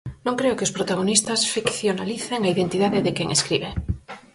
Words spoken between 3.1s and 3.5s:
quen